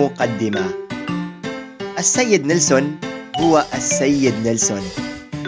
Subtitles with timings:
[0.00, 0.64] مقدمة
[1.98, 2.96] السيد نيلسون
[3.40, 4.80] هو السيد نيلسون.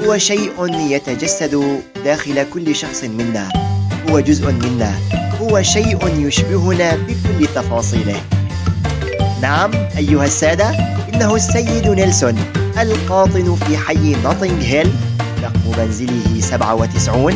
[0.00, 3.48] هو شيء يتجسد داخل كل شخص منا.
[4.10, 4.94] هو جزء منا.
[5.40, 8.20] هو شيء يشبهنا بكل تفاصيله.
[9.42, 10.70] نعم أيها السادة
[11.14, 12.34] إنه السيد نيلسون
[12.80, 14.92] القاطن في حي نوتنغ هيل
[15.42, 17.34] رقم منزله 97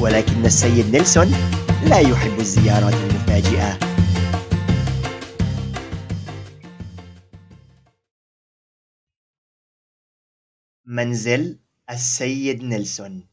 [0.00, 1.32] ولكن السيد نيلسون
[1.86, 3.89] لا يحب الزيارات المفاجئة.
[10.90, 11.58] منزل
[11.90, 13.26] السيد نيلسون.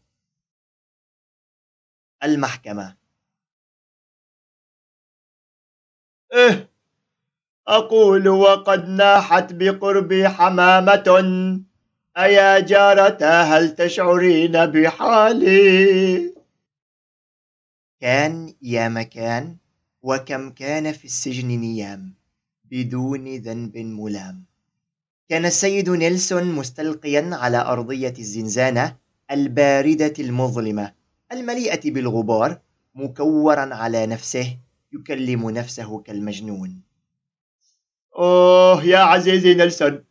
[2.23, 2.97] المحكمة.
[6.33, 6.70] إيه
[7.67, 11.07] أقول وقد ناحت بقربي حمامة.
[12.17, 16.33] أيا جارتا هل تشعرين بحالي؟
[17.99, 19.58] كان يا مكان
[20.02, 22.14] وكم كان في السجن نيام
[22.66, 24.45] بدون ذنب ملام.
[25.30, 28.95] كان السيد نيلسون مستلقيا على أرضية الزنزانة
[29.31, 30.94] الباردة المظلمة
[31.31, 32.59] المليئة بالغبار
[32.95, 34.58] مكورا على نفسه
[34.94, 36.81] يكلم نفسه كالمجنون.
[38.16, 40.03] أوه يا عزيزي نيلسون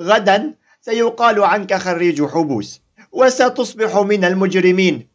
[0.00, 2.80] غدا سيقال عنك خريج حبوس
[3.12, 5.08] وستصبح من المجرمين.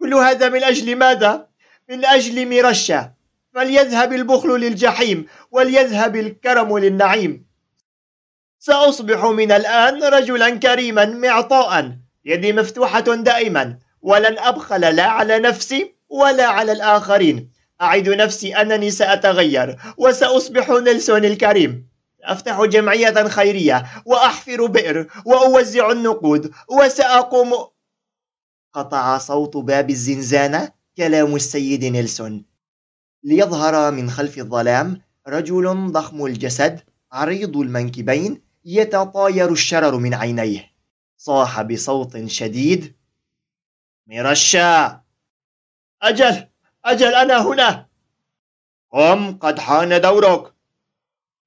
[0.00, 1.46] كل هذا من أجل ماذا؟
[1.90, 3.12] من أجل ميرشا.
[3.54, 7.49] فليذهب البخل للجحيم وليذهب الكرم للنعيم.
[8.60, 11.96] سأصبح من الآن رجلا كريما معطاء.
[12.24, 13.78] يدي مفتوحة دائما.
[14.02, 17.50] ولن أبخل لا على نفسي ولا على الآخرين.
[17.82, 21.88] أعد نفسي أنني سأتغير وسأصبح نيلسون الكريم.
[22.24, 27.52] أفتح جمعية خيرية وأحفر بئر وأوزع النقود وسأقوم.
[28.72, 30.72] قطع صوت باب الزنزانة.
[30.96, 32.44] كلام السيد نيلسون.
[33.24, 36.80] ليظهر من خلف الظلام رجل ضخم الجسد
[37.12, 40.70] عريض المنكبين يتطاير الشرر من عينيه.
[41.16, 42.94] صاح بصوت شديد.
[44.06, 45.00] ميرشا
[46.02, 46.48] أجل
[46.84, 47.86] أجل أنا هنا.
[48.92, 50.54] قم قد حان دورك.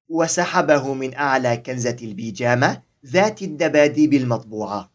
[0.08, 4.90] وسحبه من أعلى كنزة البيجامة ذات الدباديب المطبوعة.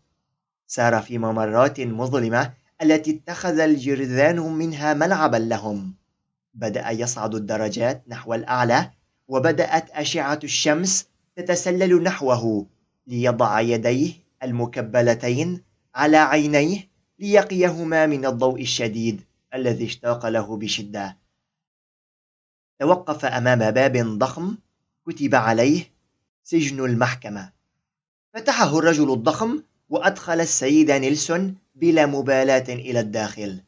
[0.67, 5.95] سار في ممرات مظلمة التي اتخذ الجرذان منها ملعبا لهم.
[6.53, 8.91] بدأ يصعد الدرجات نحو الأعلى
[9.27, 11.08] وبدأت أشعة الشمس
[11.39, 12.65] تتسلل نحوه
[13.07, 14.13] ليضع يديه
[14.43, 15.63] المكبلتين
[15.95, 16.89] على عينيه
[17.19, 19.21] ليقيهما من الضوء الشديد
[19.53, 21.17] الذي اشتاق له بشدة.
[22.79, 24.57] توقف أمام باب ضخم
[25.07, 25.83] كتب عليه
[26.43, 27.51] سجن المحكمة.
[28.33, 33.61] فتحه الرجل الضخم وأدخل السيد نيلسون بلا مبالاة إلى الداخل.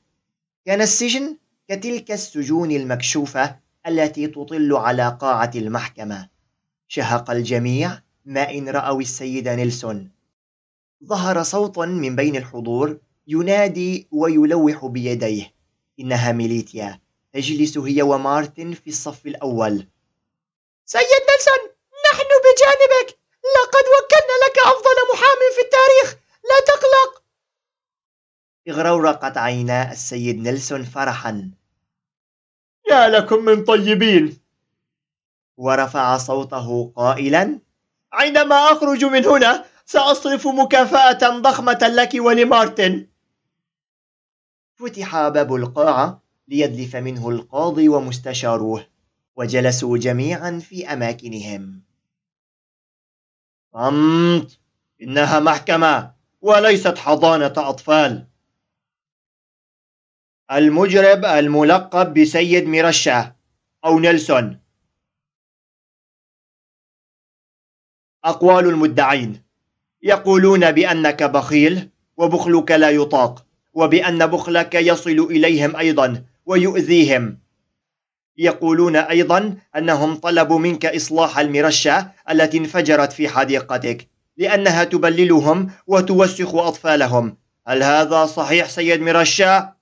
[0.66, 1.38] كان السجن
[1.68, 6.31] كتلك السجون المكشوفة التي تطل على قاعة المحكمة.
[6.94, 10.12] شهق الجميع ما إن رأوا السيد نيلسون.
[11.06, 12.98] ظهر صوت من بين الحضور
[13.28, 15.54] ينادي ويلوح بيديه.
[16.00, 17.02] إنها ميليتيا.
[17.34, 19.88] تجلس هي ومارتن في الصف الأول.
[20.86, 21.62] سيد نيلسون
[22.12, 23.20] نحن بجانبك.
[23.56, 26.22] لقد وكلنا لك أفضل محام في التاريخ.
[26.44, 27.24] لا تقلق.
[28.70, 31.52] اغرورقت عينا السيد نيلسون فرحا.
[32.90, 34.41] يا لكم من طيبين.
[35.62, 37.60] ورفع صوته قائلا
[38.14, 43.08] عندما أخرج من هنا سأصرف مكافأة ضخمة لك ولمارتن.
[44.76, 48.88] فتح باب القاعة ليدلف منه القاضي ومستشاروه
[49.36, 51.82] وجلسوا جميعا في أماكنهم.
[53.74, 54.60] صمت
[55.02, 58.28] إنها محكمة وليست حضانة أطفال.
[60.52, 63.36] المجرب الملقب بسيد ميرشا
[63.86, 64.61] أو نيلسون.
[68.26, 69.42] أقوال المدعين.
[70.04, 77.38] يقولون بأنك بخيل وبخلك لا يطاق وبأن بخلك يصل إليهم أيضا ويؤذيهم.
[78.38, 84.08] يقولون أيضا أنهم طلبوا منك إصلاح المرشة التي انفجرت في حديقتك
[84.38, 87.38] لأنها تبللهم وتوسخ أطفالهم.
[87.68, 89.74] هل هذا صحيح سيد مرشا؟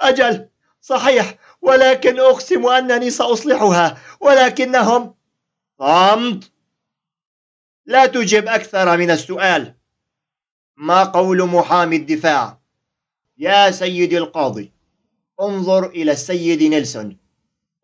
[0.00, 0.48] أجل
[0.80, 5.14] صحيح ولكن أقسم أنني سأصلحها ولكنهم
[5.78, 6.50] صمت
[7.88, 9.74] لا تجب أكثر من السؤال
[10.76, 12.58] ما قول محامي الدفاع
[13.38, 14.72] يا سيدي القاضي
[15.40, 17.16] انظر إلى السيد نيلسون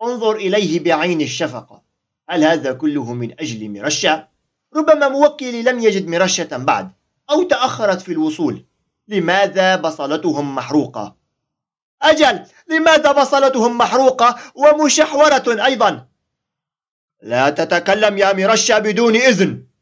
[0.02, 1.82] انظر إليه بعين الشفقة
[2.28, 4.28] هل هذا كله من أجل مرشة؟
[4.76, 6.90] ربما موكلي لم يجد مرشة بعد
[7.30, 8.64] أو تأخرت في الوصول
[9.08, 11.16] لماذا بصلتهم محروقة؟
[12.02, 16.06] أجل لماذا بصلتهم محروقة ومشحورة أيضا؟
[17.22, 19.73] لا تتكلم يا مرشا بدون إذن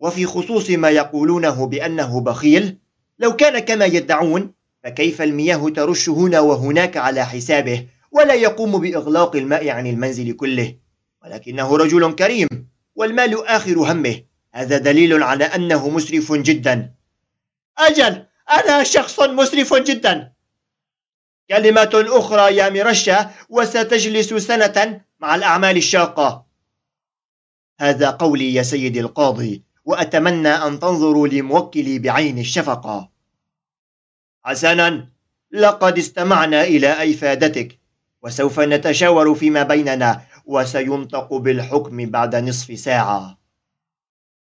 [0.00, 2.78] وفي خصوص ما يقولونه بأنه بخيل
[3.18, 4.52] لو كان كما يدعون
[4.84, 10.76] فكيف المياه ترش هنا وهناك على حسابه؟ ولا يقوم بإغلاق الماء عن المنزل كله.
[11.24, 12.48] ولكنه رجل كريم
[12.94, 14.22] والمال آخر همه.
[14.54, 16.94] هذا دليل على أنه مسرف جدا.
[17.78, 20.32] أجل أنا شخص مسرف جدا.
[21.48, 26.46] كلمة أخرى يا مرشة وستجلس سنة مع الأعمال الشاقة.
[27.80, 29.67] هذا قولي يا سيدي القاضي.
[29.88, 33.10] وأتمنى أن تنظروا لموكلي بعين الشفقة.
[34.44, 35.08] حسنا
[35.50, 37.78] لقد استمعنا إلى أفادتك
[38.22, 43.38] وسوف نتشاور فيما بيننا وسينطق بالحكم بعد نصف ساعة.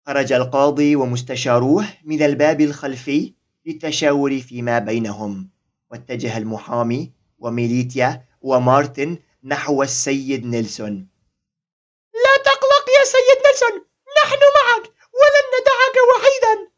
[0.07, 3.33] خرج القاضي ومستشاروه من الباب الخلفي
[3.67, 5.49] للتشاور فيما بينهم
[5.91, 11.09] واتجه المحامي وميليتيا ومارتن نحو السيد نيلسون.
[12.15, 13.85] لا تقلق يا سيد نيلسون
[14.25, 14.95] نحن معك.
[15.21, 16.71] ولن ندعك وحيدا.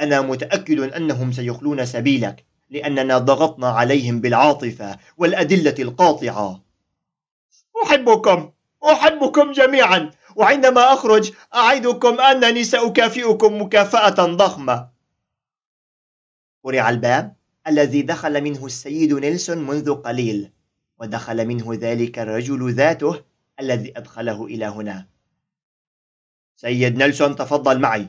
[0.00, 6.60] أنا متأكد أنهم سيخلون سبيلك لأننا ضغطنا عليهم بالعاطفة والأدلة القاطعة.
[7.84, 8.50] أحبكم
[8.84, 14.88] أحبكم جميعا وعندما أخرج أعدكم أنني سأكافئكم مكافأة ضخمة.
[16.64, 17.34] قرع الباب
[17.66, 20.50] الذي دخل منه السيد نيلسون منذ قليل
[21.00, 23.22] ودخل منه ذلك الرجل ذاته
[23.60, 25.06] الذي أدخله إلى هنا.
[26.60, 28.08] سيد نيلسون تفضل معي.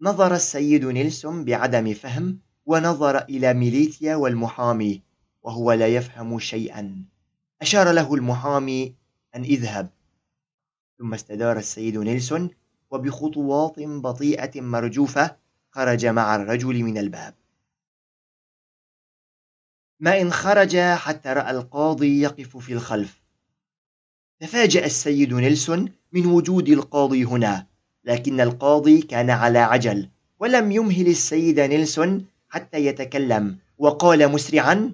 [0.00, 5.02] نظر السيد نيلسون بعدم فهم ونظر إلى ميليتيا والمحامي
[5.42, 7.04] وهو لا يفهم شيئا.
[7.62, 8.94] أشار له المحامي
[9.34, 9.90] أن اذهب.
[10.98, 12.50] ثم استدار السيد نيلسون
[12.90, 15.36] وبخطوات بطيئة مرجوفة
[15.70, 17.34] خرج مع الرجل من الباب.
[20.00, 23.19] ما إن خرج حتى رأى القاضي يقف في الخلف.
[24.40, 27.66] تفاجأ السيد نيلسون من وجود القاضي هنا
[28.04, 30.08] لكن القاضي كان على عجل
[30.38, 34.92] ولم يمهل السيد نيلسون حتى يتكلم وقال مسرعا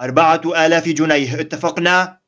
[0.00, 2.20] أربعة آلاف جنيه اتفقنا؟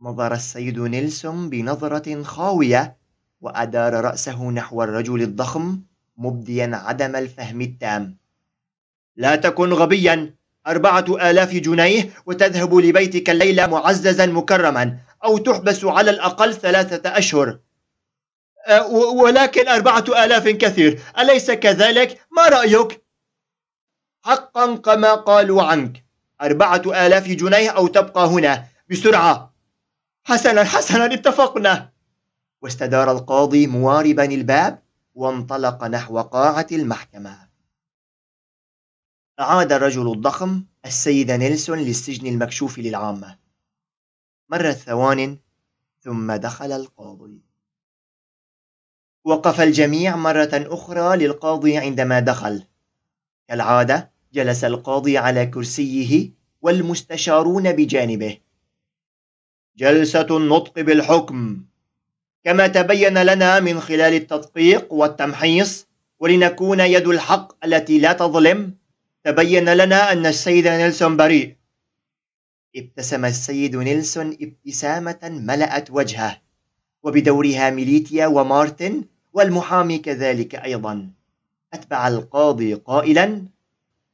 [0.00, 2.96] نظر السيد نيلسون بنظرة خاوية
[3.40, 5.80] وأدار رأسه نحو الرجل الضخم
[6.16, 8.16] مبديا عدم الفهم التام
[9.16, 10.34] لا تكن غبيا
[10.66, 17.58] أربعة آلاف جنيه وتذهب لبيتك الليلة معززا مكرما أو تحبس على الأقل ثلاثة أشهر.
[18.66, 21.00] أه، ولكن أربعة آلاف كثير.
[21.18, 23.04] أليس كذلك؟ ما رأيك؟
[24.24, 26.04] حقا كما قالوا عنك.
[26.42, 28.64] أربعة آلاف جنيه أو تبقى هنا.
[28.90, 29.54] بسرعة.
[30.24, 31.92] حسنا حسنا اتفقنا.
[32.62, 34.82] واستدار القاضي مواربا الباب
[35.14, 37.53] وانطلق نحو قاعة المحكمة.
[39.38, 43.38] عاد الرجل الضخم السيد نيلسون للسجن المكشوف للعامة.
[44.48, 45.38] مرت ثوان
[46.00, 47.40] ثم دخل القاضي.
[49.24, 52.64] وقف الجميع مرة أخرى للقاضي عندما دخل.
[53.48, 56.30] كالعادة جلس القاضي على كرسيه
[56.62, 58.38] والمستشارون بجانبه.
[59.76, 61.64] جلسة النطق بالحكم.
[62.44, 65.86] كما تبين لنا من خلال التدقيق والتمحيص
[66.18, 68.83] ولنكون يد الحق التي لا تظلم
[69.24, 71.56] تبين لنا أن السيد نيلسون بريء.
[72.76, 76.40] ابتسم السيد نيلسون ابتسامة ملأت وجهه
[77.02, 81.10] وبدورها ميليتيا ومارتن والمحامي كذلك أيضا.
[81.74, 83.44] أتبع القاضي قائلا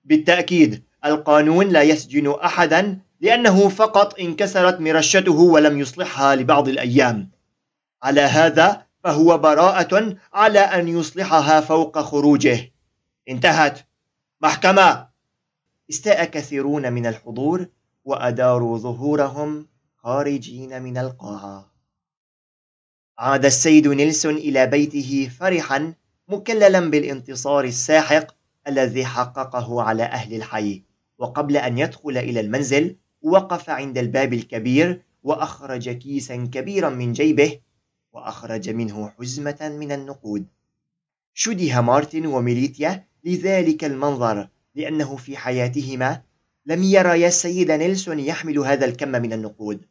[0.04, 7.30] بالتأكيد القانون لا يسجن أحدا لأنه فقط انكسرت مرشته ولم يصلحها لبعض الأيام.
[8.02, 12.72] على هذا فهو براءة على أن يصلحها فوق خروجه.
[13.28, 13.89] انتهت.
[14.42, 15.08] محكمة.
[15.90, 17.66] استاء كثيرون من الحضور
[18.04, 19.66] وأداروا ظهورهم
[19.96, 21.72] خارجين من القاعة
[23.18, 25.94] عاد السيد نيلسون إلى بيته فرحا
[26.28, 28.34] مكللا بالانتصار الساحق
[28.68, 30.82] الذي حققه على أهل الحي.
[31.18, 37.60] وقبل أن يدخل إلى المنزل وقف عند الباب الكبير وأخرج كيسا كبيرا من جيبه
[38.12, 40.46] وأخرج منه حزمة من النقود.
[41.34, 46.22] شده مارتن وميليتيا لذلك المنظر لأنه في حياتهما
[46.66, 49.86] لم يريا السيد نيلسون يحمل هذا الكم من النقود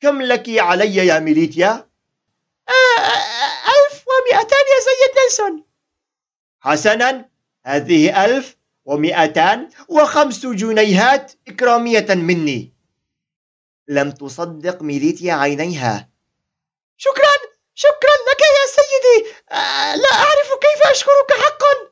[0.00, 1.88] كم لك علي يا ميليتيا؟
[3.74, 5.64] ألف ومئتان يا سيد نيلسون
[6.60, 7.28] حسنا
[7.66, 12.72] هذه ألف ومئتان وخمس جنيهات إكرامية مني
[13.88, 16.08] لم تصدق ميليتيا عينيها
[16.96, 17.34] شكرا
[17.74, 19.30] شكرا لك يا سيدي
[20.02, 21.88] لا أعرف كيف أشكرك حقا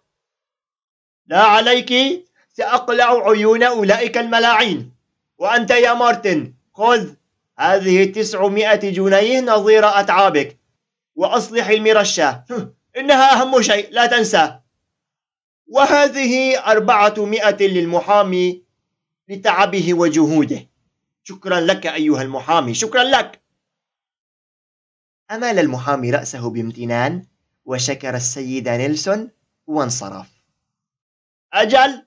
[1.26, 1.92] لا عليك
[2.48, 4.92] سأقلع عيون أولئك الملاعين.
[5.38, 7.14] وأنت يا مارتن خذ
[7.58, 10.58] هذه تسعمائة جنيه نظير أتعابك
[11.14, 12.44] وأصلح المرشة.
[12.96, 14.58] إنها أهم شيء لا تنسى.
[15.66, 18.62] وهذه أربعمائة للمحامي
[19.28, 20.68] لتعبه وجهوده.
[21.24, 23.42] شكرا لك أيها المحامي شكرا لك.
[25.30, 27.26] أمال المحامي رأسه بامتنان
[27.64, 29.30] وشكر السيد نيلسون
[29.66, 30.35] وانصرف.
[31.62, 32.02] أجل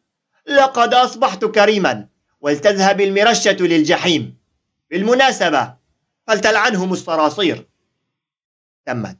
[0.47, 2.07] لقد أصبحت كريما
[2.41, 4.37] ولتذهب المرشة للجحيم.
[4.91, 5.73] بالمناسبة
[6.27, 7.67] فلتلعنهم الصراصير.
[8.85, 9.17] تمت.